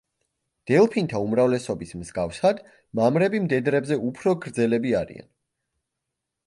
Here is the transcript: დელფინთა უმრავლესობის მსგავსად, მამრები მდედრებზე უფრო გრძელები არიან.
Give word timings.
დელფინთა 0.69 1.19
უმრავლესობის 1.25 1.93
მსგავსად, 1.99 2.63
მამრები 3.01 3.43
მდედრებზე 3.45 4.01
უფრო 4.09 4.35
გრძელები 4.49 4.97
არიან. 5.03 5.31